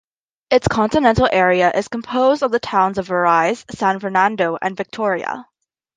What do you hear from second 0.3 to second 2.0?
Its continental area is